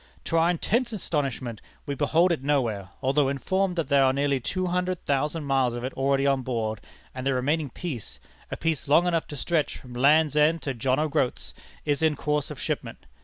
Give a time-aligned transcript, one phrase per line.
[0.23, 4.65] To our intense astonishment, we behold it nowhere, although informed that there are nearly two
[5.05, 6.81] thousand miles of it already on board,
[7.13, 8.19] and the remaining piece
[8.49, 11.53] a piece long enough to stretch from Land's End to John O'Groat's
[11.85, 13.05] is in course of shipment.